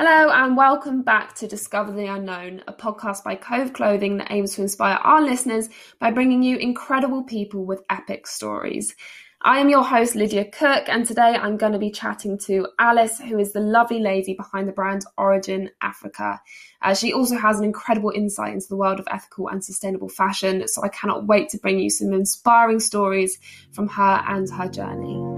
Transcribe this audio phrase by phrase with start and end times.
[0.00, 4.54] Hello, and welcome back to Discover the Unknown, a podcast by Cove Clothing that aims
[4.54, 8.94] to inspire our listeners by bringing you incredible people with epic stories.
[9.42, 13.18] I am your host, Lydia Cook, and today I'm going to be chatting to Alice,
[13.18, 16.40] who is the lovely lady behind the brand Origin Africa.
[16.80, 20.68] Uh, she also has an incredible insight into the world of ethical and sustainable fashion,
[20.68, 23.36] so I cannot wait to bring you some inspiring stories
[23.72, 25.37] from her and her journey.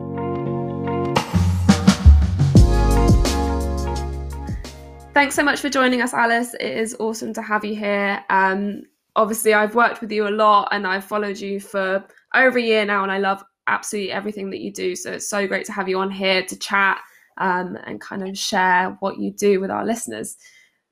[5.21, 6.55] Thanks so much for joining us, Alice.
[6.55, 8.25] It is awesome to have you here.
[8.31, 8.85] Um,
[9.17, 12.03] obviously, I've worked with you a lot and I've followed you for
[12.35, 14.97] over a year now, and I love absolutely everything that you do.
[14.97, 17.03] So it's so great to have you on here to chat
[17.37, 20.39] um, and kind of share what you do with our listeners.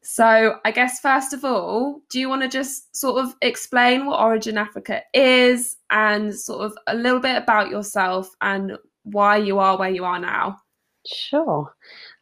[0.02, 4.20] So, I guess first of all, do you want to just sort of explain what
[4.20, 9.78] Origin Africa is and sort of a little bit about yourself and why you are
[9.78, 10.58] where you are now?
[11.12, 11.74] Sure.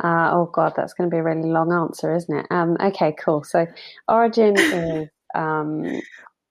[0.02, 2.46] Uh, oh God, that's going to be a really long answer, isn't it?
[2.50, 3.42] Um, okay, cool.
[3.42, 3.66] So,
[4.08, 6.00] Origin is um,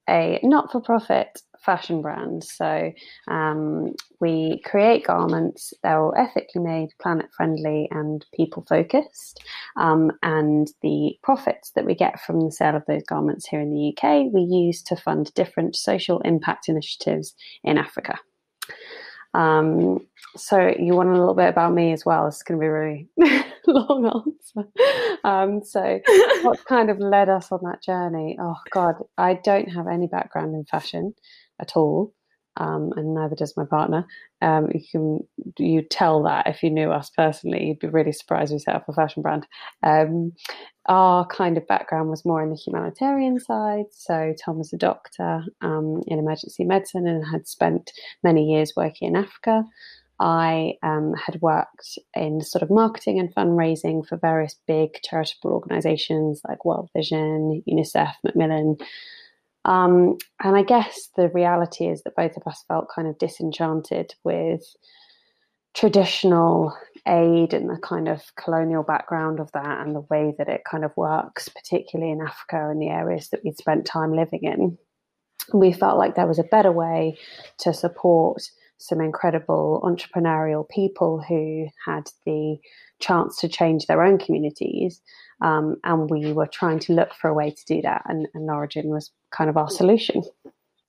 [0.09, 2.43] a not-for-profit fashion brand.
[2.43, 2.91] So
[3.27, 9.43] um, we create garments that are ethically made, planet-friendly, and people-focused.
[9.75, 13.73] Um, and the profits that we get from the sale of those garments here in
[13.73, 17.33] the UK, we use to fund different social impact initiatives
[17.63, 18.19] in Africa.
[19.35, 22.25] Um, so you want a little bit about me as well.
[22.27, 23.09] It's going to be a really
[23.67, 24.69] long answer.
[25.25, 25.99] Um, so
[26.43, 28.37] what kind of led us on that journey?
[28.39, 31.13] Oh God, I don't have any background in fashion
[31.59, 32.13] at all
[32.57, 34.05] um, and neither does my partner.
[34.41, 35.19] Um, you can
[35.57, 38.87] you tell that if you knew us personally, you'd be really surprised we set up
[38.87, 39.47] a fashion brand.
[39.83, 40.33] Um,
[40.87, 43.85] our kind of background was more in the humanitarian side.
[43.91, 47.91] So Tom was a doctor um, in emergency medicine and had spent
[48.23, 49.63] many years working in Africa.
[50.19, 56.41] I um, had worked in sort of marketing and fundraising for various big charitable organisations
[56.47, 58.77] like World Vision, UNICEF, Macmillan,
[59.65, 64.13] um, and I guess the reality is that both of us felt kind of disenchanted
[64.23, 64.63] with
[65.73, 66.75] traditional
[67.07, 70.85] aid and the kind of colonial background of that and the way that it kind
[70.85, 74.77] of works, particularly in Africa and the areas that we'd spent time living in.
[75.53, 77.17] We felt like there was a better way
[77.59, 78.41] to support
[78.77, 82.57] some incredible entrepreneurial people who had the
[82.99, 85.01] chance to change their own communities.
[85.41, 88.03] Um, and we were trying to look for a way to do that.
[88.05, 90.23] And, and Origin was kind of our solution.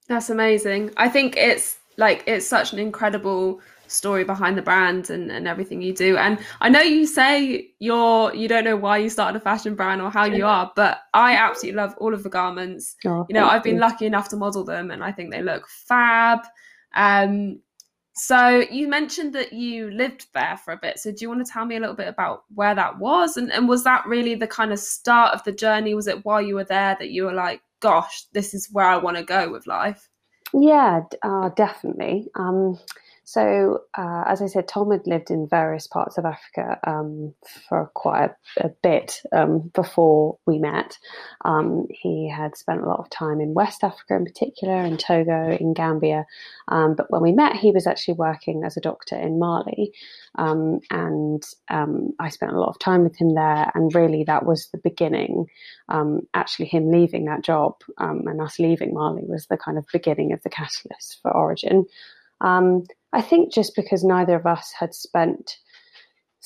[0.09, 0.93] That's amazing.
[0.97, 5.83] I think it's like, it's such an incredible story behind the brand and, and everything
[5.83, 6.17] you do.
[6.17, 10.03] And I know you say you're you don't know why you started a fashion brand
[10.03, 12.97] or how you are, but I absolutely love all of the garments.
[13.05, 13.81] Oh, you know, I've been you.
[13.81, 16.41] lucky enough to model them and I think they look fab.
[16.95, 17.61] Um
[18.19, 20.99] so you mentioned that you lived there for a bit.
[20.99, 23.37] So do you want to tell me a little bit about where that was?
[23.37, 25.95] And, and was that really the kind of start of the journey?
[25.95, 28.97] Was it while you were there that you were like, gosh, this is where I
[28.97, 30.09] want to go with life?
[30.53, 32.29] Yeah, uh, definitely.
[32.35, 32.79] Um,
[33.29, 37.35] so, uh, as I said, Tom had lived in various parts of Africa um,
[37.69, 40.97] for quite a, a bit um, before we met.
[41.45, 45.57] Um, he had spent a lot of time in West Africa, in particular, in Togo,
[45.61, 46.25] in Gambia.
[46.69, 49.93] Um, but when we met, he was actually working as a doctor in Mali.
[50.37, 53.73] Um, and um, I spent a lot of time with him there.
[53.75, 55.47] And really, that was the beginning.
[56.33, 60.41] actually, him leaving that job and us leaving Mali was the kind of beginning of
[60.45, 61.87] the catalyst for Origin.
[62.41, 65.57] Um, I think just because neither of us had spent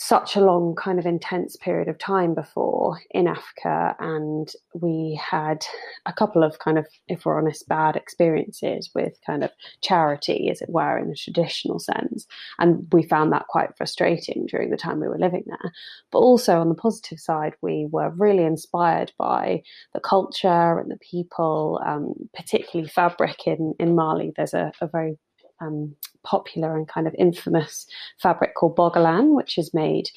[0.02, 5.62] such a long kind of intense period of time before in Africa, and we had
[6.06, 9.50] a couple of kind of, if we're honest, bad experiences with kind of
[9.82, 12.26] charity, as it were, in the traditional sense.
[12.58, 15.70] And we found that quite frustrating during the time we were living there.
[16.10, 19.62] But also on the positive side, we were really inspired by
[19.92, 24.32] the culture and the people, um, particularly fabric in, in Mali.
[24.34, 25.18] There's a, a very
[25.60, 27.86] um, popular and kind of infamous
[28.18, 30.10] fabric called bogolan, which is made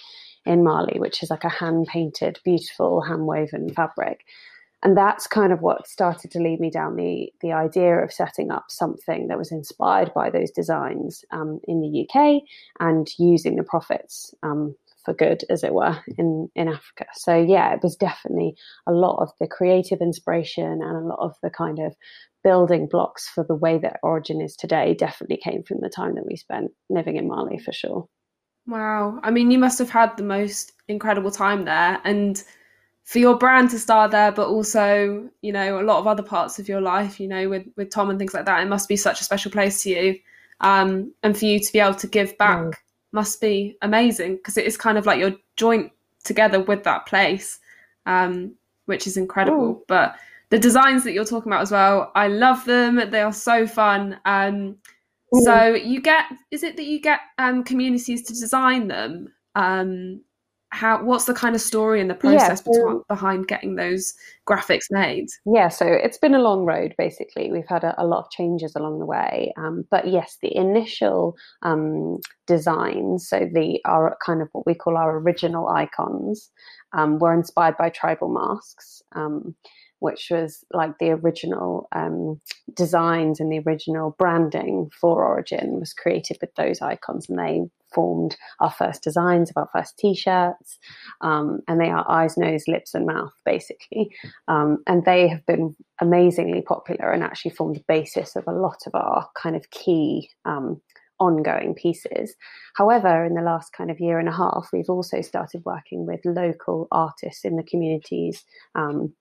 [0.45, 4.25] in Mali, which is like a hand painted, beautiful, hand woven fabric.
[4.83, 8.51] And that's kind of what started to lead me down the, the idea of setting
[8.51, 12.43] up something that was inspired by those designs um, in the UK
[12.81, 17.05] and using the profits um, for good, as it were, in, in Africa.
[17.13, 18.55] So, yeah, it was definitely
[18.87, 21.95] a lot of the creative inspiration and a lot of the kind of
[22.43, 26.25] building blocks for the way that Origin is today definitely came from the time that
[26.25, 28.07] we spent living in Mali for sure.
[28.67, 29.19] Wow.
[29.23, 31.99] I mean, you must have had the most incredible time there.
[32.03, 32.41] And
[33.03, 36.59] for your brand to start there, but also, you know, a lot of other parts
[36.59, 38.95] of your life, you know, with, with Tom and things like that, it must be
[38.95, 40.19] such a special place to you.
[40.61, 42.82] Um, and for you to be able to give back
[43.13, 45.91] must be amazing because it is kind of like your joint
[46.23, 47.59] together with that place,
[48.05, 48.53] um,
[48.85, 49.69] which is incredible.
[49.69, 49.83] Ooh.
[49.87, 50.15] But
[50.49, 53.09] the designs that you're talking about as well, I love them.
[53.09, 54.19] They are so fun.
[54.25, 54.77] Um,
[55.41, 59.33] so you get, is it that you get um, communities to design them?
[59.55, 60.21] Um,
[60.73, 64.13] how what's the kind of story and the process yeah, so, behind getting those
[64.47, 65.27] graphics made?
[65.45, 67.51] Yeah so it's been a long road basically.
[67.51, 71.35] We've had a, a lot of changes along the way um, but yes the initial
[71.61, 76.49] um, designs so the our kind of what we call our original icons
[76.93, 79.55] um, were inspired by tribal masks um,
[80.03, 82.37] which was like the original um,
[82.73, 87.61] designs and the original branding for Origin was created with those icons, and they
[87.93, 90.79] formed our first designs of our first t-shirts
[91.21, 94.09] um, and they are eyes nose lips and mouth basically
[94.47, 98.81] um, and they have been amazingly popular and actually formed the basis of a lot
[98.87, 100.81] of our kind of key um,
[101.19, 102.35] ongoing pieces.
[102.75, 106.19] However, in the last kind of year and a half, we've also started working with
[106.25, 108.43] local artists in the communities
[108.75, 109.13] um,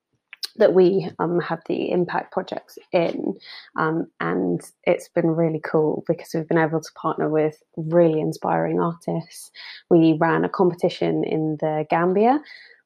[0.57, 3.35] that we um, have the impact projects in.
[3.77, 8.79] Um, and it's been really cool because we've been able to partner with really inspiring
[8.79, 9.51] artists.
[9.89, 12.41] We ran a competition in the Gambia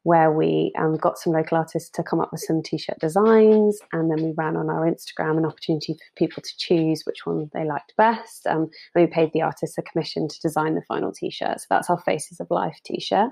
[0.07, 4.09] where we um, got some local artists to come up with some t-shirt designs and
[4.09, 7.65] then we ran on our instagram an opportunity for people to choose which one they
[7.65, 11.59] liked best um, and we paid the artists a commission to design the final t-shirt
[11.59, 13.31] so that's our faces of life t-shirt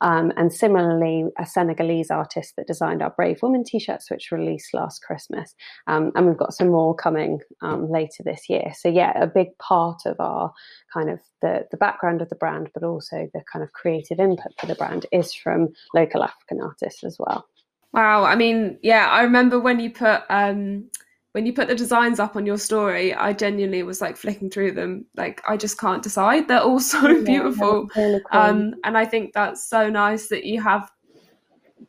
[0.00, 4.72] um, and similarly, a Senegalese artist that designed our Brave Woman t shirts, which released
[4.72, 5.54] last Christmas.
[5.86, 8.72] Um, and we've got some more coming um, later this year.
[8.78, 10.52] So, yeah, a big part of our
[10.92, 14.52] kind of the, the background of the brand, but also the kind of creative input
[14.58, 17.46] for the brand is from local African artists as well.
[17.92, 18.24] Wow.
[18.24, 20.90] I mean, yeah, I remember when you put um,
[21.32, 24.72] when you put the designs up on your story, I genuinely was like flicking through
[24.72, 25.06] them.
[25.16, 26.48] Like I just can't decide.
[26.48, 27.88] They're all so yeah, beautiful.
[27.96, 28.40] Really cool.
[28.40, 30.90] um, and I think that's so nice that you have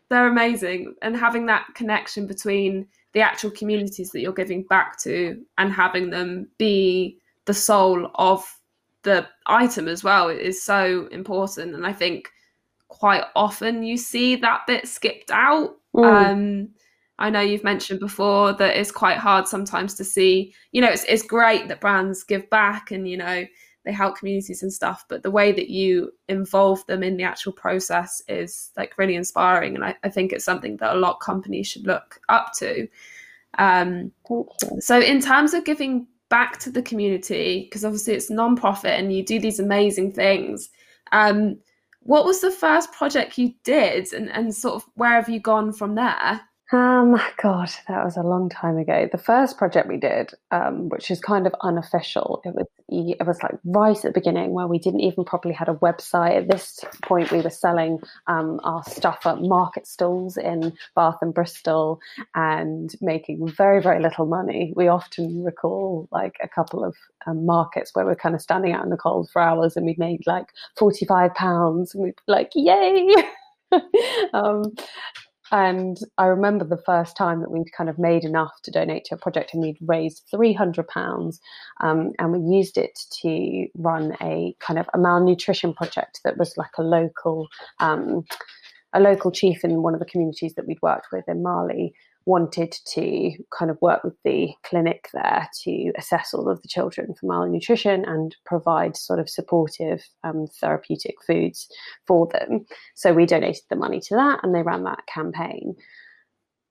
[0.10, 0.96] they're amazing.
[1.02, 6.10] And having that connection between the actual communities that you're giving back to and having
[6.10, 8.46] them be the soul of
[9.04, 11.76] the item as well is so important.
[11.76, 12.30] And I think
[12.90, 15.78] quite often you see that bit skipped out.
[15.96, 16.32] Mm.
[16.32, 16.70] Um,
[17.22, 21.06] I know you've mentioned before that it's quite hard sometimes to see, you know, it's,
[21.06, 23.46] it's great that brands give back and, you know,
[23.86, 27.52] they help communities and stuff, but the way that you involve them in the actual
[27.52, 29.76] process is like really inspiring.
[29.76, 32.88] And I, I think it's something that a lot of companies should look up to.
[33.58, 34.12] Um,
[34.80, 39.26] so, in terms of giving back to the community, because obviously it's non-profit and you
[39.26, 40.70] do these amazing things,
[41.12, 41.58] um,
[42.04, 45.74] what was the first project you did and, and sort of where have you gone
[45.74, 46.42] from there?
[46.74, 49.10] Um, God, that was a long time ago.
[49.12, 53.42] The first project we did, um, which is kind of unofficial, it was it was
[53.44, 56.38] like right at the beginning where we didn't even properly had a website.
[56.38, 61.34] At this point, we were selling um, our stuff at market stalls in Bath and
[61.34, 62.00] Bristol
[62.36, 64.72] and making very very little money.
[64.76, 66.96] We often recall like a couple of
[67.28, 69.96] um, markets where we're kind of standing out in the cold for hours and we
[69.98, 70.48] made like
[70.78, 73.14] forty five pounds and we'd be like, yay.
[74.34, 74.74] um,
[75.52, 79.16] and I remember the first time that we'd kind of made enough to donate to
[79.16, 81.40] a project and we'd raised £300
[81.82, 86.56] um, and we used it to run a kind of a malnutrition project that was
[86.56, 87.50] like a local,
[87.80, 88.24] um,
[88.94, 91.94] a local chief in one of the communities that we'd worked with in Mali
[92.26, 97.14] wanted to kind of work with the clinic there to assess all of the children
[97.20, 101.68] for malnutrition and provide sort of supportive um, therapeutic foods
[102.06, 102.66] for them.
[102.96, 105.76] So we donated the money to that and they ran that campaign.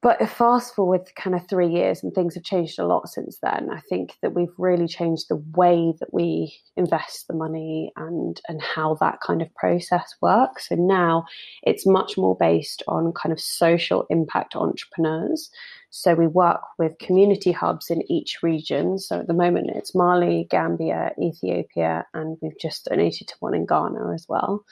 [0.03, 3.69] But fast forward kind of three years, and things have changed a lot since then.
[3.71, 8.63] I think that we've really changed the way that we invest the money and and
[8.63, 10.71] how that kind of process works.
[10.71, 11.27] So now
[11.63, 15.51] it's much more based on kind of social impact entrepreneurs.
[15.91, 18.99] So we work with community hubs in each region.
[18.99, 23.67] So at the moment it's Mali, Gambia, Ethiopia, and we've just donated to one in
[23.67, 24.65] Ghana as well.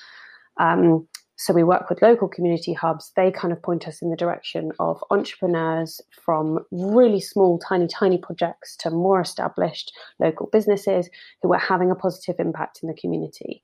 [0.58, 1.06] Um,
[1.38, 3.12] so we work with local community hubs.
[3.14, 8.18] They kind of point us in the direction of entrepreneurs from really small, tiny, tiny
[8.18, 11.08] projects to more established local businesses
[11.42, 13.62] who are having a positive impact in the community.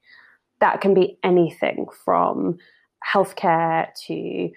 [0.60, 2.58] That can be anything from
[3.12, 4.50] healthcare to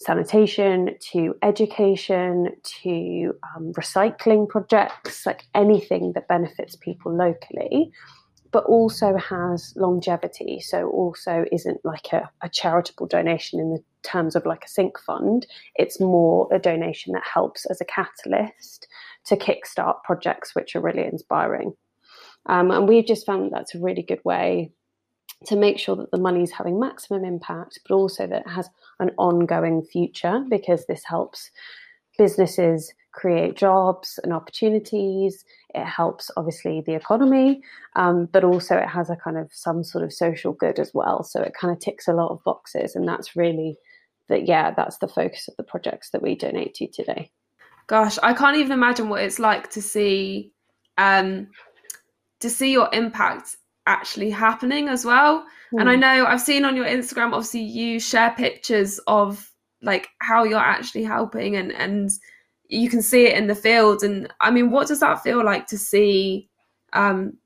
[0.00, 2.50] sanitation to education
[2.82, 7.92] to um, recycling projects, like anything that benefits people locally
[8.52, 10.60] but also has longevity.
[10.60, 14.98] So also isn't like a, a, charitable donation in the terms of like a sink
[14.98, 15.46] fund.
[15.76, 18.88] It's more a donation that helps as a catalyst
[19.26, 21.74] to kickstart projects which are really inspiring.
[22.46, 24.72] Um, and we've just found that that's a really good way
[25.46, 28.68] to make sure that the money is having maximum impact, but also that it has
[28.98, 31.50] an ongoing future because this helps
[32.18, 35.44] businesses create jobs and opportunities.
[35.74, 37.62] It helps, obviously, the economy,
[37.96, 41.22] um, but also it has a kind of some sort of social good as well.
[41.22, 43.76] So it kind of ticks a lot of boxes, and that's really
[44.28, 44.46] that.
[44.46, 47.30] Yeah, that's the focus of the projects that we donate to today.
[47.86, 50.52] Gosh, I can't even imagine what it's like to see
[50.98, 51.48] um,
[52.40, 55.44] to see your impact actually happening as well.
[55.72, 55.80] Mm.
[55.80, 56.00] And I hmm.
[56.00, 59.50] know I've seen on your Instagram, obviously, you share pictures of
[59.82, 62.10] like how you're actually helping and and
[62.70, 64.02] you can see it in the field.
[64.02, 66.48] And i mean what does that feel like to see
[66.92, 67.36] um,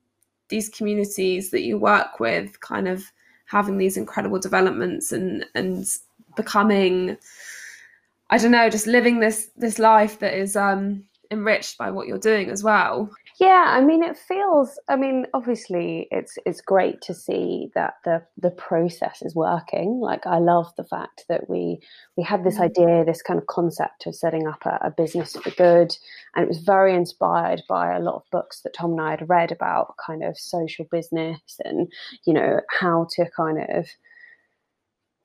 [0.49, 3.04] these communities that you work with kind of
[3.47, 5.87] having these incredible developments and and
[6.37, 7.16] becoming
[8.31, 12.19] i don't know just living this this life that is um enriched by what you're
[12.19, 13.11] doing as well
[13.41, 14.79] yeah, I mean, it feels.
[14.88, 19.99] I mean, obviously, it's it's great to see that the the process is working.
[20.00, 21.81] Like, I love the fact that we
[22.17, 22.62] we had this mm.
[22.62, 25.97] idea, this kind of concept of setting up a, a business for good,
[26.37, 29.29] and it was very inspired by a lot of books that Tom and I had
[29.29, 31.91] read about kind of social business and
[32.25, 33.87] you know how to kind of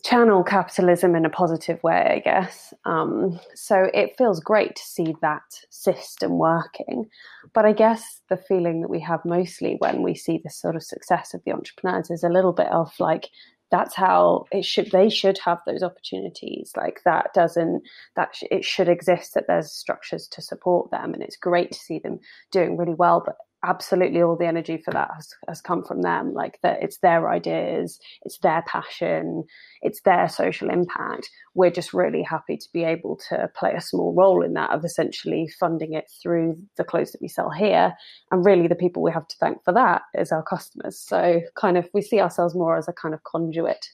[0.04, 2.74] channel capitalism in a positive way, I guess.
[2.86, 7.10] Um, so it feels great to see that system working.
[7.54, 10.84] But I guess the feeling that we have mostly when we see the sort of
[10.84, 13.30] success of the entrepreneurs is a little bit of like,
[13.72, 17.84] that's how it should they should have those opportunities like that doesn't
[18.16, 21.78] that sh- it should exist that there's structures to support them and it's great to
[21.78, 22.20] see them
[22.52, 26.34] doing really well but absolutely all the energy for that has, has come from them
[26.34, 29.44] like that it's their ideas it's their passion
[29.82, 31.30] it's their social impact.
[31.54, 34.84] We're just really happy to be able to play a small role in that of
[34.84, 37.94] essentially funding it through the clothes that we sell here.
[38.32, 41.00] And really the people we have to thank for that is our customers.
[41.00, 43.86] So kind of we see ourselves more as a kind of conduit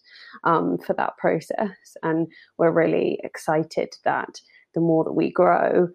[0.43, 1.69] um, for that process.
[2.03, 4.41] And we're really excited that
[4.73, 5.87] the more that we grow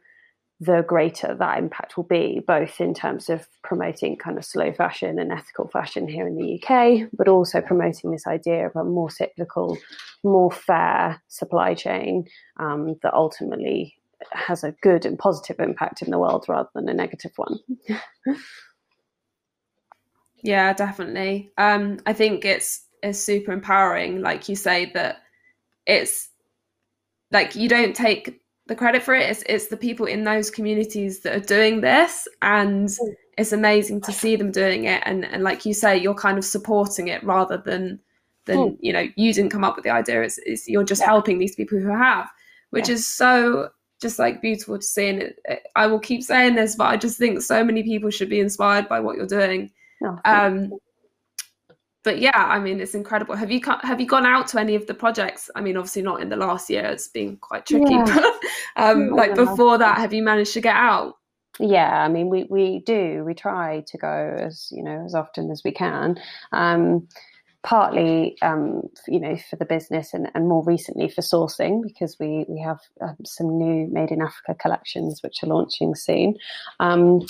[0.61, 5.19] the greater that impact will be, both in terms of promoting kind of slow fashion
[5.19, 9.11] and ethical fashion here in the UK, but also promoting this idea of a more
[9.11, 9.79] cyclical,
[10.23, 12.27] more fair supply chain
[12.59, 13.97] um, that ultimately
[14.33, 17.59] has a good and positive impact in the world rather than a negative one.
[20.43, 21.51] yeah, definitely.
[21.57, 25.23] Um, I think it's it's super empowering, like you say, that
[25.87, 26.29] it's
[27.31, 28.40] like you don't take
[28.71, 32.29] the credit for it is it's the people in those communities that are doing this
[32.41, 33.15] and mm.
[33.37, 36.45] it's amazing to see them doing it and and like you say you're kind of
[36.45, 37.99] supporting it rather than
[38.47, 38.77] than mm.
[38.79, 41.09] you know you didn't come up with the idea it's, it's you're just yeah.
[41.09, 42.31] helping these people who have
[42.71, 42.95] which yeah.
[42.95, 43.69] is so
[44.01, 46.97] just like beautiful to see and it, it, i will keep saying this but i
[46.97, 49.69] just think so many people should be inspired by what you're doing
[50.05, 50.71] oh, um
[52.03, 53.35] but yeah, I mean, it's incredible.
[53.37, 55.51] Have you have you gone out to any of the projects?
[55.55, 57.93] I mean, obviously not in the last year; it's been quite tricky.
[57.93, 58.05] Yeah.
[58.05, 58.35] But
[58.77, 61.17] um, like before that, have you managed to get out?
[61.59, 63.23] Yeah, I mean, we we do.
[63.25, 66.19] We try to go as you know as often as we can.
[66.53, 67.07] Um,
[67.63, 72.47] partly, um, you know, for the business, and, and more recently for sourcing, because we
[72.49, 76.37] we have um, some new Made in Africa collections which are launching soon.
[76.79, 77.21] Um,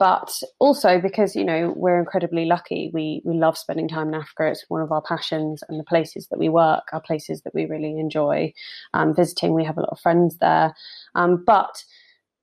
[0.00, 4.46] but also because you know we're incredibly lucky we we love spending time in africa.
[4.46, 7.66] It's one of our passions and the places that we work are places that we
[7.66, 8.52] really enjoy
[8.94, 9.54] um, visiting.
[9.54, 10.74] We have a lot of friends there.
[11.14, 11.84] Um, but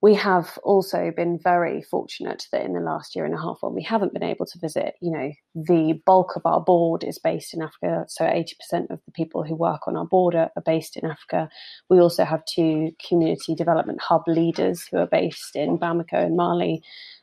[0.01, 3.73] we have also been very fortunate that in the last year and a half when
[3.73, 7.53] we haven't been able to visit you know the bulk of our board is based
[7.53, 11.09] in africa so 80% of the people who work on our board are, based in
[11.09, 11.49] africa
[11.89, 16.81] we also have two community development hub leaders who are based in bamako in mali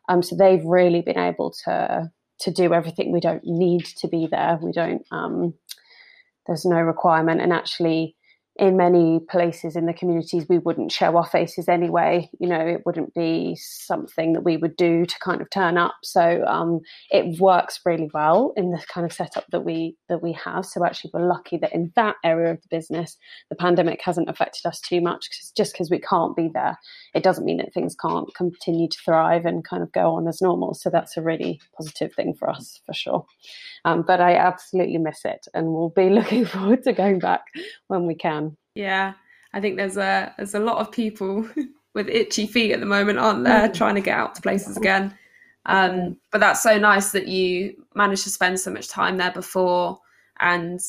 [0.09, 3.13] um, so they've really been able to to do everything.
[3.13, 4.59] We don't need to be there.
[4.61, 5.05] We don't.
[5.11, 5.55] Um,
[6.47, 8.17] there's no requirement, and actually,
[8.57, 12.31] in many places in the communities we wouldn't show our faces anyway.
[12.39, 15.97] You know it wouldn't be something that we would do to kind of turn up.
[16.03, 16.81] So um,
[17.11, 20.65] it works really well in the kind of setup that we that we have.
[20.67, 23.17] So actually we're lucky that in that area of the business
[23.51, 26.79] the pandemic hasn't affected us too much cause just because we can't be there.
[27.15, 30.41] It doesn't mean that things can't continue to thrive and kind of go on as
[30.41, 30.75] normal.
[30.75, 33.27] So that's a really positive thing for us for sure.
[33.85, 37.43] Um, but i absolutely miss it and we'll be looking forward to going back
[37.89, 38.44] when we can
[38.75, 39.15] yeah,
[39.53, 41.49] I think there's a there's a lot of people
[41.95, 43.75] with itchy feet at the moment, aren't there, mm.
[43.75, 45.17] trying to get out to places again.
[45.67, 50.01] Um, but that's so nice that you managed to spend so much time there before,
[50.41, 50.81] and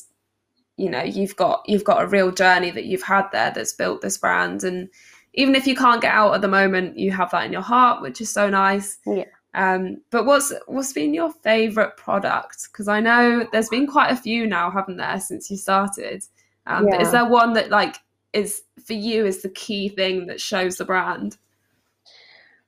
[0.77, 4.01] you know you've got you've got a real journey that you've had there that's built
[4.01, 4.63] this brand.
[4.63, 4.89] And
[5.33, 8.01] even if you can't get out at the moment, you have that in your heart,
[8.01, 8.97] which is so nice.
[9.05, 9.25] Yeah.
[9.53, 12.67] Um, but what's what's been your favorite product?
[12.71, 16.25] Because I know there's been quite a few now, haven't there, since you started?
[16.67, 16.97] Um, yeah.
[16.97, 17.97] But is there one that like
[18.33, 21.37] is for you is the key thing that shows the brand?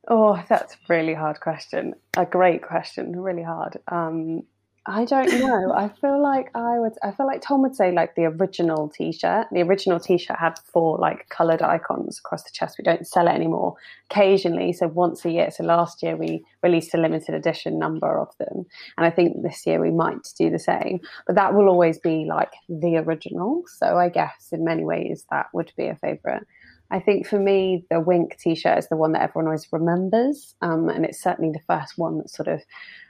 [0.08, 1.94] Oh, that's a really hard question.
[2.16, 3.78] A great question, really hard.
[3.90, 4.44] Um,
[4.90, 5.74] I don't know.
[5.74, 6.94] I feel like I would.
[7.04, 9.48] I feel like Tom would say like the original T-shirt.
[9.52, 12.78] The original T-shirt had four like coloured icons across the chest.
[12.78, 13.76] We don't sell it anymore.
[14.10, 15.52] Occasionally, so once a year.
[15.52, 18.66] So last year we released a limited edition number of them,
[18.98, 21.02] and I think this year we might do the same.
[21.26, 23.64] But that will always be like the original.
[23.68, 26.44] So I guess in many ways that would be a favourite.
[26.90, 30.88] I think for me, the Wink T-shirt is the one that everyone always remembers, um,
[30.88, 32.62] and it's certainly the first one that sort of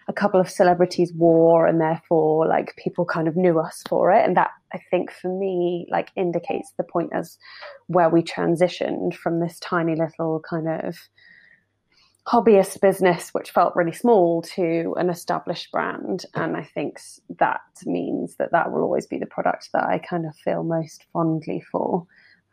[0.08, 4.26] a couple of celebrities wore, and therefore like people kind of knew us for it,
[4.26, 7.38] and that I think for me like indicates the point as
[7.88, 10.98] where we transitioned from this tiny little kind of
[12.28, 16.26] hobbyist business which felt really small to an established brand.
[16.34, 17.00] And i think
[17.40, 21.06] that means that that will always be the product that i kind of feel most
[21.14, 22.06] fondly for.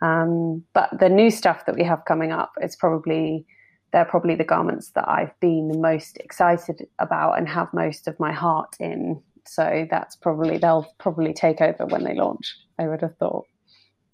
[0.02, 3.46] Um, but the new stuff that we have coming up, it's probably
[3.94, 8.18] they're probably the garments that I've been the most excited about and have most of
[8.18, 9.22] my heart in.
[9.46, 12.56] So that's probably they'll probably take over when they launch.
[12.80, 13.46] I would have thought.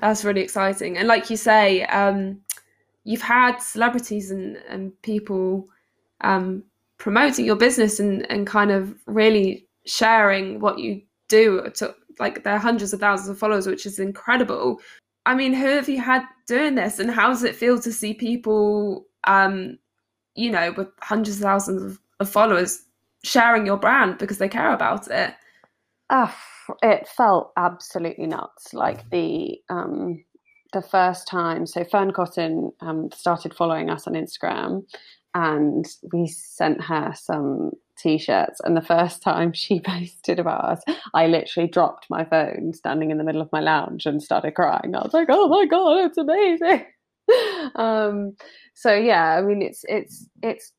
[0.01, 2.41] That's really exciting, and like you say, um,
[3.05, 5.67] you've had celebrities and and people
[6.21, 6.63] um,
[6.99, 12.53] promoting your business and and kind of really sharing what you do to like there
[12.53, 14.79] are hundreds of thousands of followers, which is incredible.
[15.25, 18.13] I mean, who have you had doing this, and how does it feel to see
[18.13, 19.79] people, um,
[20.35, 22.83] you know, with hundreds of thousands of, of followers
[23.25, 25.35] sharing your brand because they care about it?
[26.09, 26.31] Uh,
[26.83, 28.75] it felt absolutely nuts.
[28.75, 30.25] Like the um,
[30.73, 34.85] the first time, so Fearne Cotton um, started following us on Instagram,
[35.35, 41.27] and we sent her some t-shirts and the first time she posted about us i
[41.27, 45.03] literally dropped my phone standing in the middle of my lounge and started crying i
[45.03, 46.85] was like oh my god it's amazing
[47.75, 48.35] um
[48.75, 50.73] so yeah i mean it's it's it's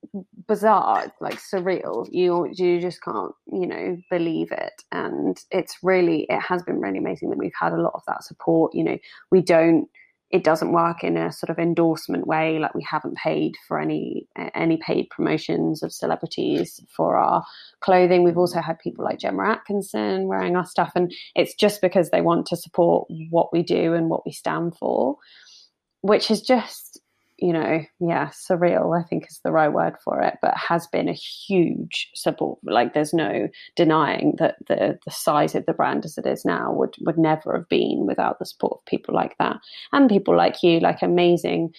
[0.48, 2.08] bizarre like surreal.
[2.12, 4.84] You you just can't you know believe it.
[4.92, 8.24] And it's really it has been really amazing that we've had a lot of that
[8.24, 8.74] support.
[8.74, 8.98] You know
[9.32, 9.88] we don't
[10.30, 12.58] it doesn't work in a sort of endorsement way.
[12.58, 17.44] Like we haven't paid for any any paid promotions of celebrities for our
[17.82, 18.24] clothing.
[18.24, 20.92] We've also had people like gemma atkinson wearing our stuff.
[20.96, 24.76] And it's just because they want to support what we do and what we stand
[24.78, 25.18] for
[26.02, 27.02] which is just
[27.42, 31.10] you know, yeah, surreal, I think is the right word for it, but has been
[31.10, 32.60] a huge support.
[32.64, 36.72] Like there's no denying that the the size of the brand as it is now
[36.72, 39.58] would would never have been without the support of people like that.
[39.92, 41.74] And people like you, like amazing,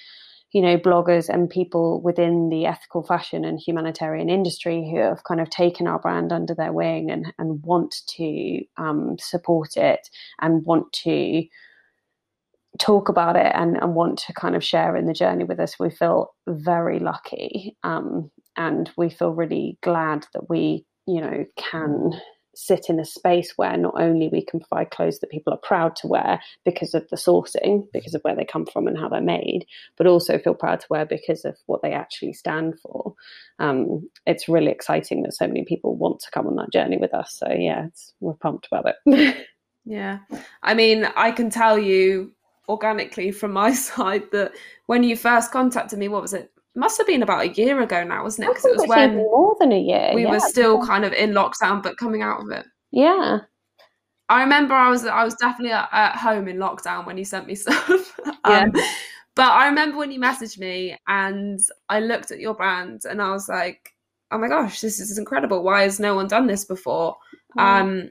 [0.51, 5.41] you know, bloggers and people within the ethical fashion and humanitarian industry who have kind
[5.41, 10.67] of taken our brand under their wing and, and want to um, support it and
[10.67, 11.45] want to
[12.79, 15.79] talk about it and, and want to kind of share in the journey with us,
[15.79, 17.77] we feel very lucky.
[17.83, 22.13] Um, and we feel really glad that we, you know, can
[22.55, 25.97] sit in a space where not only we can provide clothes that people are proud
[25.97, 29.23] to wear because of the sourcing, because of where they come from and how they're
[29.23, 29.65] made,
[29.97, 33.15] but also feel proud to wear because of what they actually stand for.
[33.59, 37.15] Um, it's really exciting that so many people want to come on that journey with
[37.15, 37.35] us.
[37.39, 37.87] So yeah,
[38.21, 39.47] we're pumped about it.
[39.85, 40.19] yeah,
[40.63, 42.33] I mean, I can tell you
[42.69, 44.53] organically from my side that
[44.87, 46.51] when you first contacted me, what was it?
[46.75, 48.51] Must have been about a year ago now, wasn't it?
[48.51, 50.13] Because it was when more than a year.
[50.15, 52.65] We yeah, were still kind of in lockdown, but coming out of it.
[52.91, 53.41] Yeah.
[54.31, 57.47] I remember I was I was definitely at, at home in lockdown when you sent
[57.47, 58.19] me stuff.
[58.45, 58.87] um, yeah.
[59.35, 63.31] But I remember when you messaged me and I looked at your brand and I
[63.31, 63.95] was like,
[64.31, 65.63] oh my gosh, this is incredible.
[65.63, 67.17] Why has no one done this before?
[67.57, 67.63] Mm.
[67.63, 68.11] Um,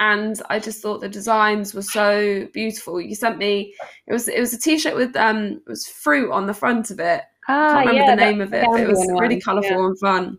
[0.00, 3.00] and I just thought the designs were so beautiful.
[3.00, 3.74] You sent me
[4.06, 7.00] it was it was a t-shirt with um it was fruit on the front of
[7.00, 7.22] it.
[7.48, 9.86] Ah, I can't remember yeah, the name of it, but it was really colourful yeah.
[9.86, 10.38] and fun.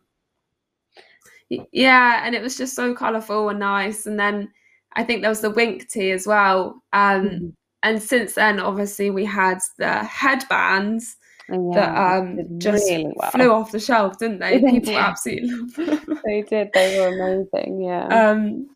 [1.72, 4.06] Yeah, and it was just so colourful and nice.
[4.06, 4.50] And then
[4.94, 6.84] I think there was the wink tee as well.
[6.94, 7.48] Um, mm-hmm.
[7.82, 11.16] And since then, obviously, we had the headbands
[11.52, 13.32] oh, yeah, that um, just really well.
[13.32, 14.60] flew off the shelf, didn't they?
[14.60, 16.20] People absolutely loved them.
[16.26, 16.70] they did.
[16.74, 17.82] They were amazing.
[17.82, 18.08] Yeah.
[18.08, 18.68] Um,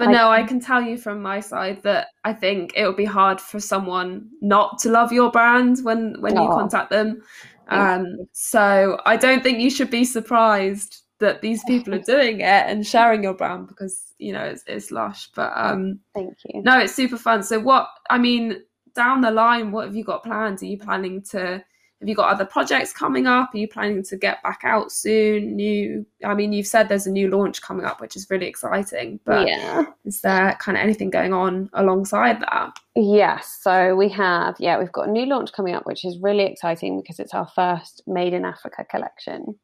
[0.00, 2.96] but I, no, I can tell you from my side that I think it would
[2.96, 7.22] be hard for someone not to love your brand when when you contact them.
[7.68, 12.64] Um, so I don't think you should be surprised that these people are doing it
[12.66, 15.28] and sharing your brand because you know it's, it's lush.
[15.34, 16.62] But um, thank you.
[16.62, 17.42] No, it's super fun.
[17.42, 18.62] So what I mean
[18.94, 20.62] down the line, what have you got planned?
[20.62, 21.62] Are you planning to
[22.00, 23.50] have you got other projects coming up?
[23.52, 25.54] Are you planning to get back out soon?
[25.54, 29.20] New, I mean, you've said there's a new launch coming up, which is really exciting.
[29.26, 29.84] But yeah.
[30.06, 32.70] is there kind of anything going on alongside that?
[32.96, 33.58] Yes.
[33.60, 37.00] So we have, yeah, we've got a new launch coming up, which is really exciting
[37.00, 39.56] because it's our first Made in Africa collection.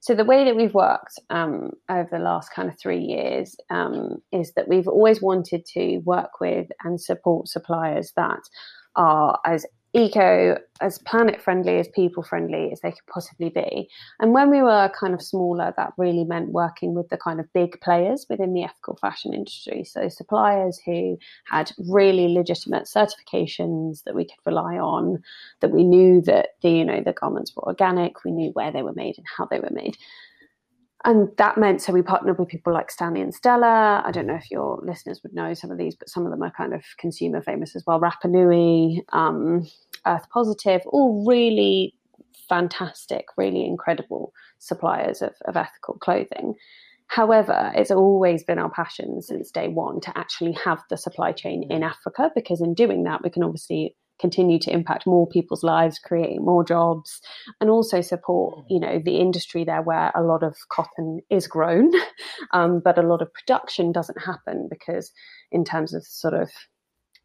[0.00, 4.18] So the way that we've worked um, over the last kind of three years um,
[4.30, 8.40] is that we've always wanted to work with and support suppliers that
[8.94, 13.88] are as eco as planet friendly as people friendly as they could possibly be.
[14.20, 17.52] And when we were kind of smaller that really meant working with the kind of
[17.52, 19.84] big players within the ethical fashion industry.
[19.84, 25.22] So suppliers who had really legitimate certifications that we could rely on
[25.60, 28.82] that we knew that the you know the garments were organic we knew where they
[28.82, 29.96] were made and how they were made
[31.04, 34.02] and that meant so we partnered with people like Stanley and Stella.
[34.04, 36.42] I don't know if your listeners would know some of these, but some of them
[36.42, 38.00] are kind of consumer famous as well.
[38.00, 39.66] Rapa Nui, um,
[40.06, 41.94] Earth Positive, all really
[42.48, 46.54] fantastic, really incredible suppliers of, of ethical clothing.
[47.06, 51.70] However, it's always been our passion since day one to actually have the supply chain
[51.70, 55.98] in Africa because in doing that, we can obviously continue to impact more people's lives,
[55.98, 57.20] creating more jobs,
[57.60, 58.64] and also support, mm.
[58.68, 61.90] you know, the industry there where a lot of cotton is grown,
[62.52, 65.12] um, but a lot of production doesn't happen because,
[65.50, 66.50] in terms of sort of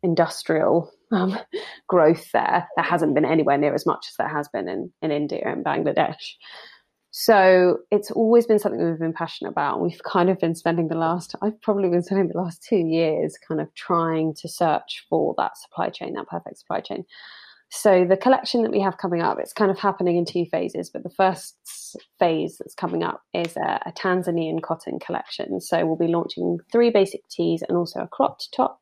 [0.03, 1.37] industrial um,
[1.87, 5.11] growth there, there hasn't been anywhere near as much as there has been in, in
[5.11, 6.35] India and Bangladesh.
[7.15, 9.81] So it's always been something we've been passionate about.
[9.81, 13.37] We've kind of been spending the last, I've probably been spending the last two years
[13.37, 17.05] kind of trying to search for that supply chain, that perfect supply chain.
[17.69, 20.89] So the collection that we have coming up, it's kind of happening in two phases,
[20.89, 21.55] but the first
[22.17, 25.61] phase that's coming up is a, a Tanzanian cotton collection.
[25.61, 28.81] So we'll be launching three basic tees and also a cropped top.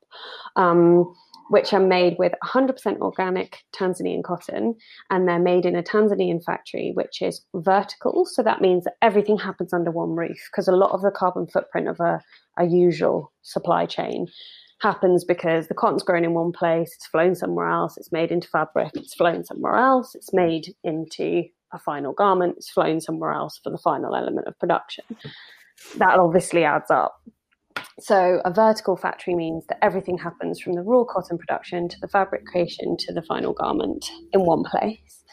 [0.56, 1.14] Um,
[1.52, 4.74] which are made with 100% organic Tanzanian cotton,
[5.10, 8.26] and they're made in a Tanzanian factory, which is vertical.
[8.26, 11.48] So that means that everything happens under one roof, because a lot of the carbon
[11.48, 12.22] footprint of a,
[12.58, 14.28] a usual supply chain
[14.80, 18.48] happens because the cotton's grown in one place, it's flown somewhere else, it's made into
[18.48, 23.60] fabric, it's flown somewhere else, it's made into a final garment, it's flown somewhere else
[23.62, 25.04] for the final element of production.
[25.98, 27.22] That obviously adds up.
[28.00, 32.08] So, a vertical factory means that everything happens from the raw cotton production to the
[32.08, 35.24] fabric creation to the final garment in one place.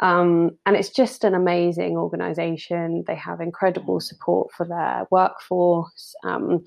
[0.00, 3.04] Um, and it's just an amazing organization.
[3.06, 6.14] They have incredible support for their workforce.
[6.24, 6.64] Um,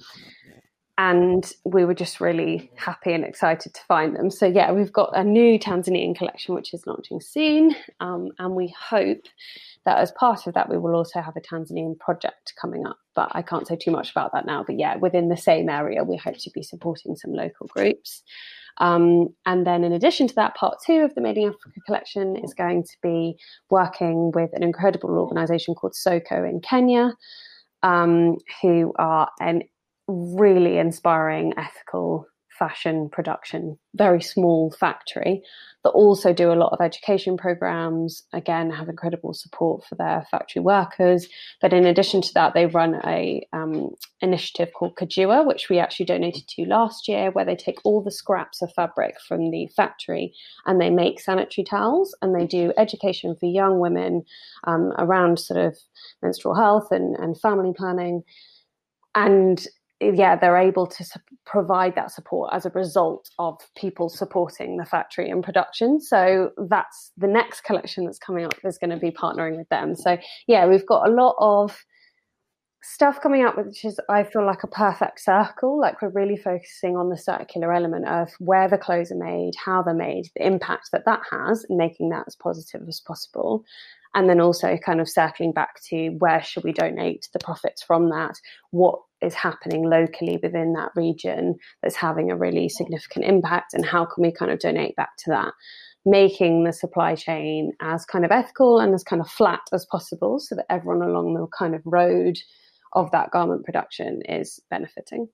[1.00, 4.30] and we were just really happy and excited to find them.
[4.30, 7.76] So, yeah, we've got a new Tanzanian collection which is launching soon.
[8.00, 9.24] Um, and we hope
[9.86, 12.98] that as part of that, we will also have a Tanzanian project coming up.
[13.16, 14.64] But I can't say too much about that now.
[14.66, 18.24] But yeah, within the same area, we hope to be supporting some local groups.
[18.78, 22.36] Um, and then, in addition to that, part two of the Made in Africa collection
[22.38, 23.36] is going to be
[23.70, 27.14] working with an incredible organization called Soko in Kenya,
[27.84, 29.64] um, who are an
[30.08, 32.26] really inspiring ethical
[32.64, 35.42] fashion production, very small factory
[35.84, 38.24] that also do a lot of education programs.
[38.32, 41.28] Again, have incredible support for their factory workers.
[41.60, 43.90] But in addition to that, they run a um,
[44.22, 48.12] initiative called Kajua, which we actually donated to last year, where they take all the
[48.12, 50.34] scraps of fabric from the factory
[50.66, 54.24] and they make sanitary towels and they do education for young women
[54.64, 55.78] um, around sort of
[56.22, 58.24] menstrual health and, and family planning.
[59.16, 59.68] And
[60.14, 64.86] yeah, they're able to su- provide that support as a result of people supporting the
[64.86, 66.00] factory and production.
[66.00, 69.96] So that's the next collection that's coming up is going to be partnering with them.
[69.96, 71.84] So yeah, we've got a lot of
[72.84, 75.80] stuff coming up, which is I feel like a perfect circle.
[75.80, 79.82] Like we're really focusing on the circular element of where the clothes are made, how
[79.82, 83.64] they're made, the impact that that has, and making that as positive as possible
[84.16, 88.10] and then also kind of circling back to where should we donate the profits from
[88.10, 88.36] that?
[88.72, 94.06] What is happening locally within that region that's having a really significant impact and how
[94.06, 95.54] can we kind of donate back to that?
[96.06, 100.40] Making the supply chain as kind of ethical and as kind of flat as possible
[100.40, 102.38] so that everyone along the kind of road
[102.94, 105.28] of that garment production is benefiting.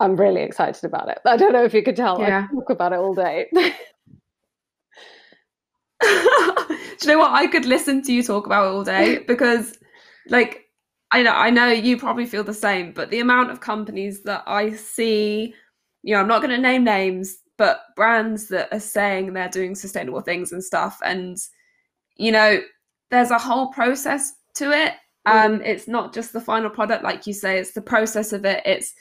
[0.00, 1.18] I'm really excited about it.
[1.26, 2.20] I don't know if you could tell.
[2.20, 2.46] Yeah.
[2.50, 3.48] i talk about it all day
[7.02, 7.32] you know what?
[7.32, 9.78] I could listen to you talk about it all day because,
[10.28, 10.64] like,
[11.10, 14.42] I know I know you probably feel the same, but the amount of companies that
[14.46, 15.54] I see,
[16.02, 19.74] you know, I'm not going to name names, but brands that are saying they're doing
[19.74, 21.36] sustainable things and stuff, and
[22.16, 22.60] you know,
[23.10, 24.92] there's a whole process to it.
[25.26, 25.44] Mm.
[25.44, 28.62] Um, it's not just the final product, like you say, it's the process of it.
[28.64, 28.92] It's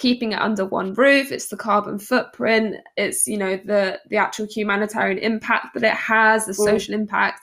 [0.00, 4.46] keeping it under one roof it's the carbon footprint it's you know the the actual
[4.46, 6.64] humanitarian impact that it has the mm.
[6.64, 7.42] social impact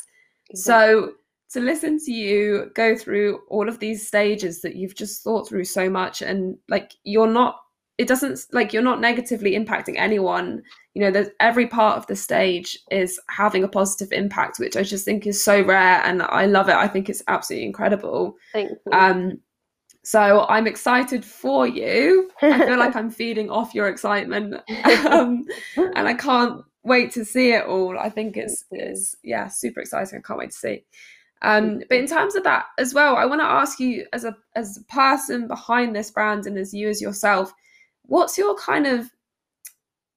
[0.56, 1.12] so
[1.50, 5.64] to listen to you go through all of these stages that you've just thought through
[5.64, 7.60] so much and like you're not
[8.00, 10.64] it doesn't like you're not negatively impacting anyone
[10.96, 14.82] you know there's every part of the stage is having a positive impact which i
[14.82, 18.72] just think is so rare and i love it i think it's absolutely incredible Thank
[18.72, 18.92] you.
[18.92, 19.40] um
[20.08, 22.30] so i'm excited for you.
[22.42, 24.56] I feel like i'm feeding off your excitement.
[25.12, 28.00] Um, and i can't wait to see it all.
[28.00, 30.20] I think it's it's yeah super exciting.
[30.20, 30.86] I can't wait to see.
[31.44, 34.36] Um, but in terms of that as well, I want to ask you as a
[34.56, 37.54] as a person behind this brand and as you as yourself,
[38.04, 39.12] what's your kind of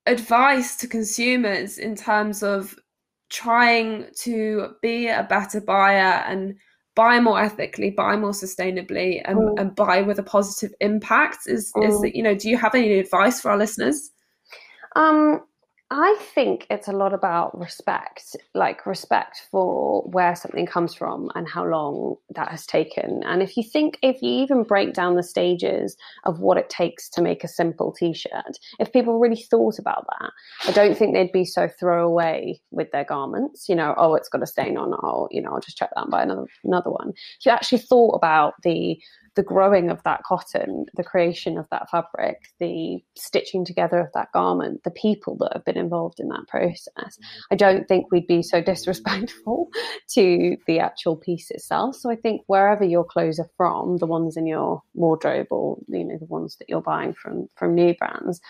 [0.06, 2.74] advice to consumers in terms of
[3.28, 6.56] trying to be a better buyer and
[7.00, 9.58] buy more ethically, buy more sustainably, and, mm.
[9.58, 11.46] and buy with a positive impact?
[11.46, 11.88] Is mm.
[11.88, 12.34] is that you know?
[12.34, 14.10] Do you have any advice for our listeners?
[14.96, 15.40] Um,
[15.92, 21.48] I think it's a lot about respect, like respect for where something comes from and
[21.48, 23.24] how long that has taken.
[23.24, 27.08] And if you think, if you even break down the stages of what it takes
[27.10, 30.30] to make a simple t shirt, if people really thought about that,
[30.68, 33.68] I don't think they'd be so throwaway with their garments.
[33.68, 36.02] You know, oh, it's got a stain on, oh, you know, I'll just check that
[36.02, 37.14] and buy another, another one.
[37.40, 38.96] If you actually thought about the
[39.36, 44.32] the growing of that cotton, the creation of that fabric, the stitching together of that
[44.32, 47.18] garment, the people that have been involved in that process,
[47.50, 49.68] I don't think we'd be so disrespectful
[50.14, 51.96] to the actual piece itself.
[51.96, 56.04] So I think wherever your clothes are from, the ones in your wardrobe or you
[56.04, 58.40] know the ones that you're buying from from new brands,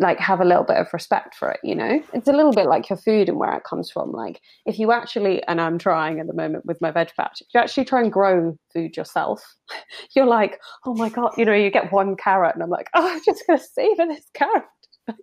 [0.00, 2.02] like have a little bit of respect for it you know?
[2.12, 4.12] It's a little bit like your food and where it comes from.
[4.12, 7.48] Like if you actually and i'm trying at the moment with my veg patch if
[7.54, 9.42] you actually try and grow food yourself
[10.16, 13.06] you're like oh my god you know you get one carrot and i'm like oh
[13.08, 14.64] i'm just going to savor this carrot.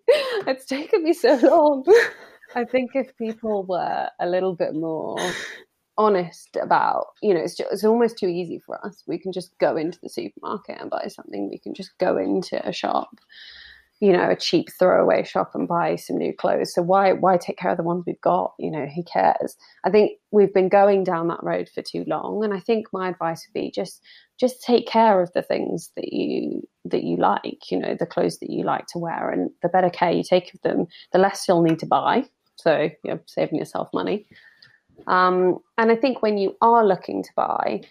[0.48, 1.86] It's taken me so long.
[2.56, 5.18] I think if people were a little bit more
[5.98, 9.04] honest about you know it's, just, it's almost too easy for us.
[9.08, 11.50] We can just go into the supermarket and buy something.
[11.50, 13.10] We can just go into a shop
[14.02, 16.74] you know, a cheap throwaway shop and buy some new clothes.
[16.74, 18.54] So why why take care of the ones we've got?
[18.58, 19.56] You know, who cares?
[19.86, 22.44] I think we've been going down that road for too long.
[22.44, 24.02] And I think my advice would be just
[24.40, 28.40] just take care of the things that you that you like, you know, the clothes
[28.40, 29.30] that you like to wear.
[29.30, 32.26] And the better care you take of them, the less you'll need to buy.
[32.56, 34.26] So you're saving yourself money.
[35.06, 37.82] Um, and I think when you are looking to buy,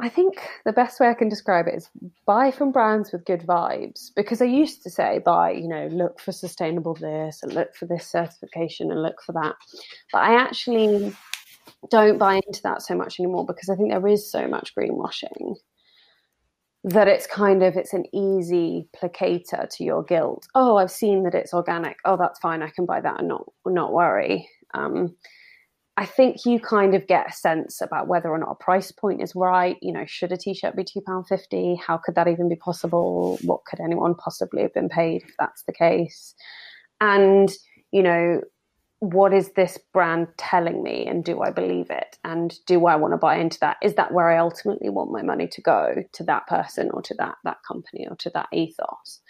[0.00, 1.90] I think the best way I can describe it is
[2.26, 4.10] buy from brands with good vibes.
[4.16, 7.86] Because I used to say, buy, you know, look for sustainable this and look for
[7.86, 9.54] this certification and look for that.
[10.12, 11.14] But I actually
[11.90, 15.56] don't buy into that so much anymore because I think there is so much greenwashing
[16.84, 20.46] that it's kind of it's an easy placator to your guilt.
[20.54, 21.98] Oh, I've seen that it's organic.
[22.04, 22.62] Oh, that's fine.
[22.62, 24.48] I can buy that and not not worry.
[24.72, 25.14] Um,
[26.00, 29.20] I think you kind of get a sense about whether or not a price point
[29.20, 29.76] is right.
[29.82, 31.74] You know, should a t-shirt be two pound fifty?
[31.74, 33.38] How could that even be possible?
[33.42, 36.34] What could anyone possibly have been paid if that's the case?
[37.02, 37.52] And
[37.92, 38.40] you know,
[39.00, 42.16] what is this brand telling me, and do I believe it?
[42.24, 43.76] And do I want to buy into that?
[43.82, 47.14] Is that where I ultimately want my money to go to that person or to
[47.18, 49.20] that that company or to that ethos?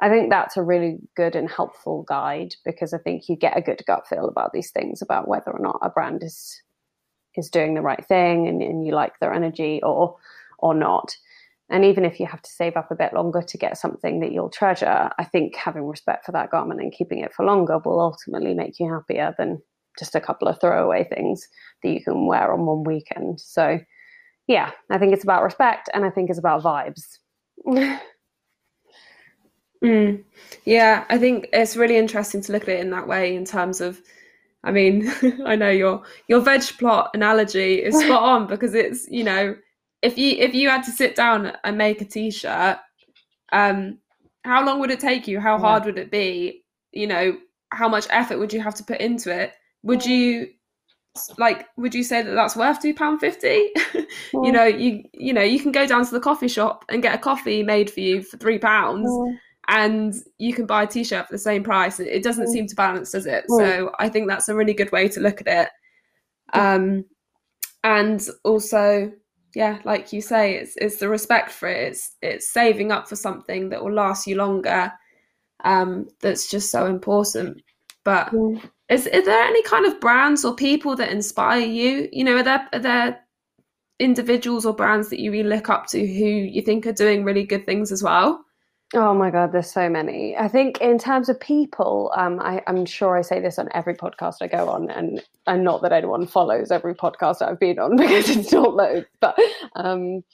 [0.00, 3.62] I think that's a really good and helpful guide because I think you get a
[3.62, 6.62] good gut feel about these things about whether or not a brand is
[7.36, 10.16] is doing the right thing and, and you like their energy or
[10.58, 11.16] or not.
[11.68, 14.32] And even if you have to save up a bit longer to get something that
[14.32, 18.00] you'll treasure, I think having respect for that garment and keeping it for longer will
[18.00, 19.62] ultimately make you happier than
[19.98, 21.46] just a couple of throwaway things
[21.82, 23.40] that you can wear on one weekend.
[23.40, 23.78] So,
[24.48, 27.18] yeah, I think it's about respect and I think it's about vibes.
[29.82, 30.24] Mm.
[30.64, 33.80] Yeah, I think it's really interesting to look at it in that way in terms
[33.80, 34.00] of
[34.62, 35.10] I mean,
[35.46, 39.56] I know your your veg plot analogy is spot on because it's, you know,
[40.02, 42.78] if you if you had to sit down and make a t-shirt,
[43.52, 43.98] um
[44.44, 45.38] how long would it take you?
[45.38, 46.64] How hard would it be?
[46.92, 47.38] You know,
[47.72, 49.52] how much effort would you have to put into it?
[49.82, 50.48] Would you
[51.38, 53.48] like would you say that that's worth 2 pound 50
[54.32, 57.14] you know you you know you can go down to the coffee shop and get
[57.14, 59.10] a coffee made for you for 3 pounds
[59.70, 62.00] and you can buy a t-shirt for the same price.
[62.00, 62.52] It doesn't mm.
[62.52, 63.44] seem to balance does it?
[63.48, 63.58] Mm.
[63.58, 65.68] so i think that's a really good way to look at it.
[66.52, 67.04] Um
[67.84, 69.10] and also
[69.54, 71.88] yeah like you say it's it's the respect for it.
[71.88, 74.92] It's it's saving up for something that will last you longer
[75.64, 77.62] um that's just so important.
[78.02, 78.60] But mm.
[78.88, 82.08] is, is there any kind of brands or people that inspire you?
[82.10, 83.20] You know are there are there
[84.00, 87.44] individuals or brands that you really look up to who you think are doing really
[87.44, 88.44] good things as well
[88.92, 90.36] Oh my God, there's so many.
[90.36, 93.94] I think in terms of people, um, I, am sure I say this on every
[93.94, 97.96] podcast I go on, and, and not that anyone follows every podcast I've been on
[97.96, 99.38] because it's not loads, but
[99.76, 100.24] um,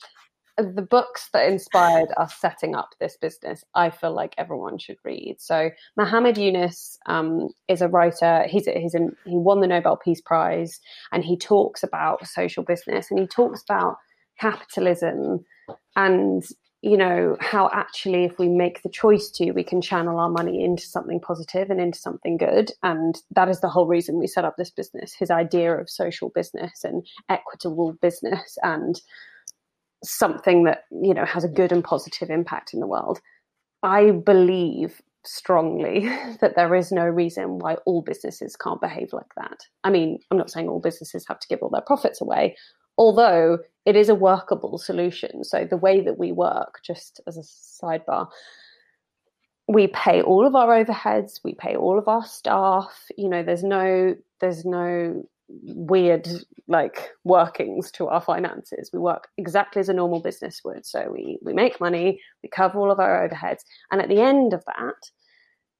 [0.56, 5.36] the books that inspired us setting up this business, I feel like everyone should read.
[5.38, 8.46] So Muhammad Yunus um, is a writer.
[8.48, 10.80] He's he's an, he won the Nobel Peace Prize,
[11.12, 13.96] and he talks about social business, and he talks about
[14.40, 15.44] capitalism
[15.94, 16.42] and
[16.87, 20.62] you know how actually if we make the choice to we can channel our money
[20.62, 22.70] into something positive and into something good.
[22.85, 26.29] And that is the whole reason we set up this business his idea of social
[26.29, 29.01] business and equitable business and
[30.05, 33.20] something that you know has a good and positive impact in the world.
[33.83, 36.09] I believe strongly
[36.40, 39.59] that there is no reason why all businesses can't behave like that.
[39.83, 42.57] I mean i'm not saying all businesses have to give all their profits away
[42.98, 45.44] although it is a workable solution.
[45.44, 48.28] So the way that we work, just as a sidebar,
[49.68, 53.06] we pay all of our overheads, we pay all of our staff.
[53.16, 56.28] You know, there's no there's no weird
[56.68, 58.90] like workings to our finances.
[58.92, 60.85] We work exactly as a normal business would.
[60.85, 64.52] So we we make money, we cover all of our overheads, and at the end
[64.52, 65.11] of that,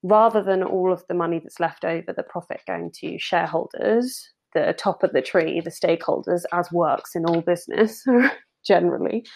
[0.03, 4.75] rather than all of the money that's left over, the profit going to shareholders, the
[4.77, 8.05] top of the tree, the stakeholders, as works in all business
[8.67, 9.27] generally,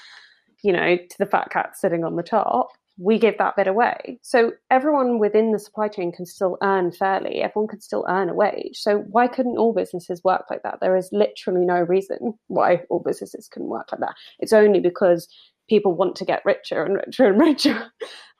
[0.62, 4.18] you know, to the fat cat sitting on the top, we give that bit away.
[4.22, 7.36] So everyone within the supply chain can still earn fairly.
[7.36, 8.76] Everyone can still earn a wage.
[8.76, 10.78] So why couldn't all businesses work like that?
[10.80, 14.16] There is literally no reason why all businesses can work like that.
[14.38, 15.28] It's only because
[15.70, 17.90] people want to get richer and richer and richer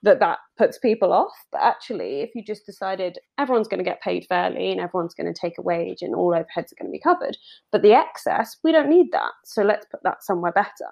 [0.02, 1.32] that that puts people off.
[1.52, 5.32] But actually, if you just decided everyone's going to get paid fairly and everyone's going
[5.32, 7.36] to take a wage and all overheads are going to be covered,
[7.70, 9.30] but the excess, we don't need that.
[9.44, 10.90] So let's put that somewhere better.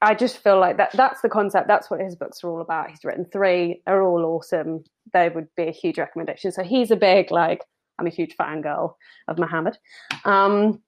[0.00, 1.68] I just feel like that that's the concept.
[1.68, 2.88] That's what his books are all about.
[2.88, 4.84] He's written three, they're all awesome.
[5.12, 6.52] They would be a huge recommendation.
[6.52, 7.64] So he's a big, like,
[7.98, 8.94] I'm a huge fangirl
[9.26, 9.76] of Muhammad.
[10.24, 10.80] Um,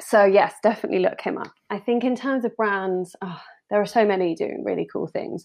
[0.00, 1.52] so yes, definitely look him up.
[1.70, 3.40] I think in terms of brands, oh,
[3.72, 5.44] there are so many doing really cool things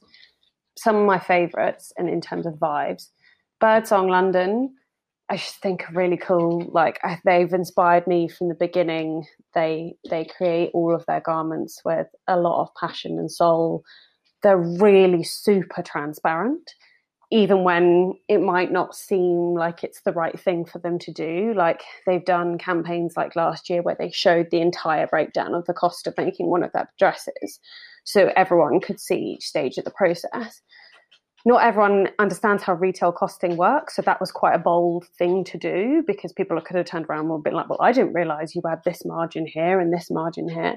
[0.77, 3.09] some of my favorites and in terms of vibes.
[3.59, 4.75] Birdsong London,
[5.29, 6.69] I just think are really cool.
[6.71, 9.25] Like they've inspired me from the beginning.
[9.53, 13.83] They they create all of their garments with a lot of passion and soul.
[14.43, 16.71] They're really super transparent,
[17.31, 21.53] even when it might not seem like it's the right thing for them to do.
[21.57, 25.73] Like they've done campaigns like last year where they showed the entire breakdown of the
[25.73, 27.59] cost of making one of their dresses
[28.07, 30.61] so everyone could see each stage of the process.
[31.45, 35.57] Not everyone understands how retail costing works, so that was quite a bold thing to
[35.57, 38.61] do because people could have turned around and been like, "Well, I didn't realize you
[38.65, 40.75] had this margin here and this margin here,"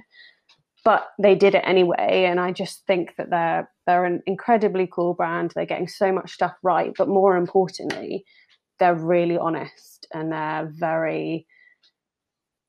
[0.84, 2.24] but they did it anyway.
[2.28, 5.52] And I just think that they're they're an incredibly cool brand.
[5.54, 8.24] They're getting so much stuff right, but more importantly,
[8.80, 11.46] they're really honest and they're very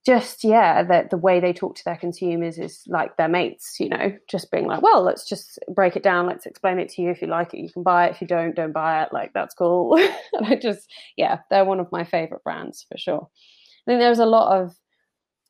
[0.06, 3.88] just yeah that the way they talk to their consumers is like their mates you
[3.88, 6.26] know just being like well let's just break it down.
[6.26, 7.12] Let's explain it to you.
[7.12, 8.12] If you like it you can buy it.
[8.12, 9.10] If you don't don't buy it.
[9.14, 9.98] Like that's cool.
[10.34, 13.28] And i just yeah they're one of my favorite brands for sure.
[13.28, 14.76] I think there's a lot of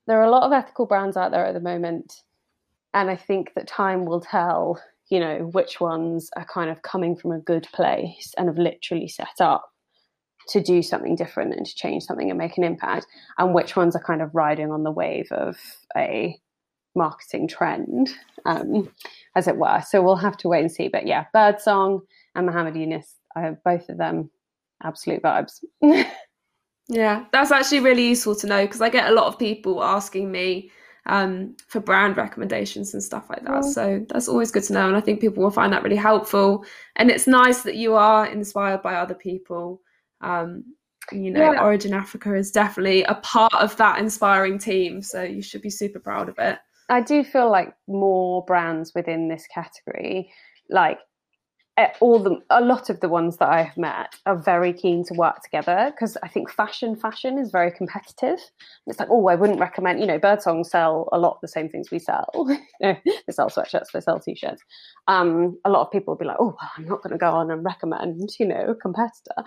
[0.08, 2.14] there are a lot of ethical brands out there at the moment
[2.94, 7.16] and i think that time will tell you know which ones are kind of coming
[7.16, 9.71] from a good place and have literally set up
[10.52, 13.96] to do something different and to change something and make an impact, and which ones
[13.96, 15.58] are kind of riding on the wave of
[15.96, 16.38] a
[16.96, 18.10] marketing trend,
[18.46, 18.90] um,
[19.36, 19.82] as it were.
[19.88, 20.88] So we'll have to wait and see.
[20.88, 22.02] But yeah, Birdsong
[22.36, 24.30] and Muhammad Yunus, uh, both of them
[24.84, 25.64] absolute vibes.
[26.88, 30.32] yeah, that's actually really useful to know because I get a lot of people asking
[30.32, 30.72] me
[31.06, 33.66] um, for brand recommendations and stuff like that.
[33.66, 34.88] So that's always good to know.
[34.88, 36.66] And I think people will find that really helpful.
[36.96, 39.82] And it's nice that you are inspired by other people
[40.22, 40.64] um,
[41.12, 41.62] you know, yeah.
[41.62, 45.02] Origin Africa is definitely a part of that inspiring team.
[45.02, 46.60] So you should be super proud of it.
[46.90, 50.30] I do feel like more brands within this category,
[50.70, 51.00] like
[51.78, 55.06] eh, all the a lot of the ones that I have met are very keen
[55.06, 58.40] to work together because I think fashion fashion is very competitive.
[58.88, 61.70] It's like, oh, I wouldn't recommend, you know, Birdsong sell a lot of the same
[61.70, 62.30] things we sell.
[62.82, 63.00] they
[63.30, 64.62] sell sweatshirts, they sell t-shirts.
[65.08, 67.32] Um, a lot of people will be like, oh, well, I'm not going to go
[67.32, 69.44] on and recommend, you know, a competitor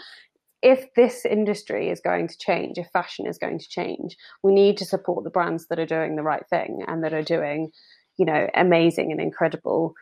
[0.65, 4.79] if this industry is going to change, if fashion is going to change, we need
[4.79, 7.71] to support the brands that are doing the right thing and that are doing,
[8.17, 9.93] you know, amazing and incredible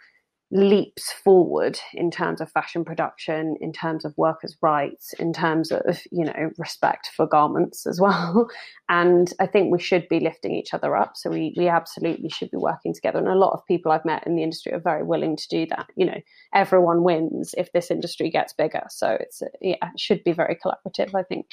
[0.54, 6.00] leaps forward in terms of fashion production, in terms of workers' rights, in terms of
[6.10, 8.48] you know respect for garments as well.
[8.88, 11.16] And I think we should be lifting each other up.
[11.16, 13.18] So we we absolutely should be working together.
[13.18, 15.64] And a lot of people I've met in the industry are very willing to do
[15.70, 15.86] that.
[15.96, 16.20] You know,
[16.54, 18.82] everyone wins if this industry gets bigger.
[18.90, 21.14] So it's yeah, it should be very collaborative.
[21.14, 21.46] I think.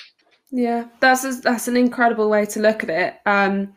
[0.51, 3.15] Yeah, that's a, that's an incredible way to look at it.
[3.25, 3.73] Um,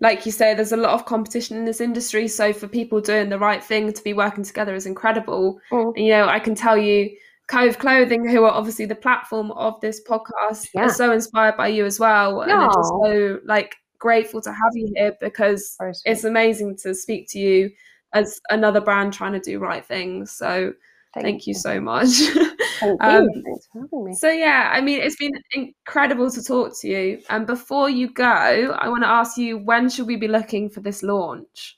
[0.00, 2.28] like you say, there's a lot of competition in this industry.
[2.28, 5.58] So for people doing the right thing to be working together is incredible.
[5.70, 5.96] Mm.
[5.96, 7.16] And, you know, I can tell you,
[7.48, 10.82] Cove Clothing, who are obviously the platform of this podcast, yeah.
[10.82, 12.42] are so inspired by you as well.
[12.42, 17.28] And are just so like grateful to have you here because it's amazing to speak
[17.30, 17.70] to you
[18.12, 20.32] as another brand trying to do right things.
[20.32, 20.74] So
[21.14, 21.52] thank, thank you.
[21.52, 22.08] you so much.
[22.86, 23.08] Thank you.
[23.08, 24.14] Um, Thanks for having me.
[24.14, 27.20] So yeah, I mean, it's been incredible to talk to you.
[27.28, 30.80] And before you go, I want to ask you, when should we be looking for
[30.80, 31.76] this launch?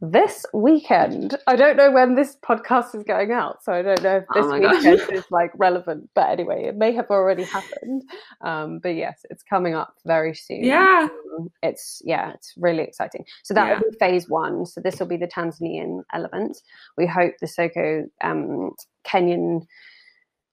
[0.00, 1.36] this weekend.
[1.46, 4.46] I don't know when this podcast is going out, so I don't know if this
[4.46, 5.08] oh weekend gosh.
[5.12, 6.08] is like relevant.
[6.14, 8.02] But anyway, it may have already happened.
[8.40, 10.64] Um, but yes, it's coming up very soon.
[10.64, 13.24] Yeah, um, it's yeah, it's really exciting.
[13.42, 13.74] So that yeah.
[13.74, 14.64] will be phase one.
[14.64, 16.56] So this will be the Tanzanian element.
[16.96, 18.72] We hope the Soko um,
[19.06, 19.66] Kenyan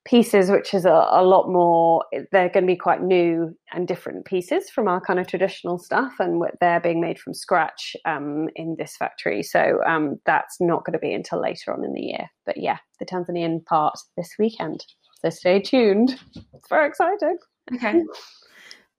[0.08, 4.24] pieces, which is a, a, lot more, they're going to be quite new and different
[4.26, 8.76] pieces from our kind of traditional stuff, and they're being made from scratch um, in
[8.80, 9.44] this factory.
[9.44, 12.30] So um, that's not going to be until later on in the year.
[12.46, 14.86] But yeah, the Tanzanian part this weekend.
[15.22, 16.18] So stay tuned.
[16.54, 17.38] It's very exciting.
[17.76, 18.02] Okay.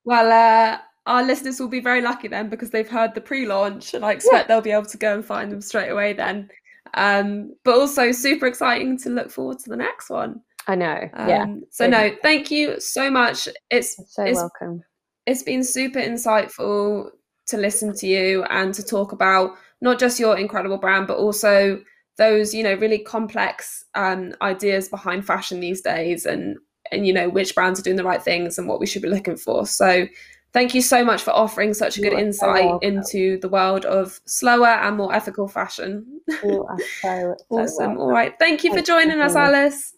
[0.03, 4.05] Well, uh, our listeners will be very lucky then because they've heard the pre-launch, and
[4.05, 4.47] I expect yeah.
[4.47, 6.49] they'll be able to go and find them straight away then.
[6.93, 10.41] Um, but also super exciting to look forward to the next one.
[10.69, 11.09] I know.
[11.27, 11.43] Yeah.
[11.43, 13.49] Um, so no, thank you so much.
[13.71, 14.83] It's so it's, welcome.
[15.25, 17.09] It's been super insightful
[17.47, 21.81] to listen to you and to talk about not just your incredible brand, but also
[22.19, 26.57] those you know really complex um, ideas behind fashion these days, and
[26.91, 29.09] and you know which brands are doing the right things and what we should be
[29.09, 29.65] looking for.
[29.65, 30.07] So.
[30.51, 34.19] Thank you so much for offering such a good insight so into the world of
[34.25, 36.21] slower and more ethical fashion.
[36.41, 36.67] so,
[37.03, 37.99] so awesome.
[37.99, 38.33] All right.
[38.39, 39.93] Thank you for joining us, Alice.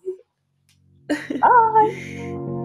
[1.41, 1.91] Bye.